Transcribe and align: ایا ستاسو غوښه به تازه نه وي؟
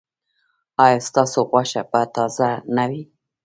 ایا 0.83 0.97
ستاسو 1.07 1.39
غوښه 1.49 1.81
به 1.91 2.01
تازه 2.15 2.49
نه 2.75 2.83
وي؟ 2.89 3.03